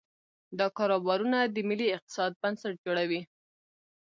[0.59, 3.21] دا کاروبارونه د ملي اقتصاد بنسټ جوړوي.